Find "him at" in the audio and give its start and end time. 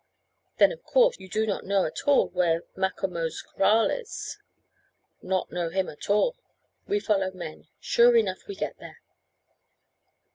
5.69-6.09